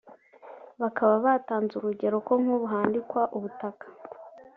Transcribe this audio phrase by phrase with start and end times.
[0.81, 3.85] bakaba batanze urugero ko nk’ubu handikwa ubutaka